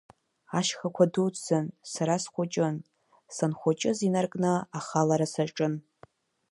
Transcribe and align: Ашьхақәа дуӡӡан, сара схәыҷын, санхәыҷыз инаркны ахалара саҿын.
Ашьхақәа 0.59 1.05
дуӡӡан, 1.13 1.65
сара 1.91 2.15
схәыҷын, 2.23 2.75
санхәыҷыз 3.35 3.99
инаркны 4.07 4.51
ахалара 4.79 5.27
саҿын. 5.33 5.73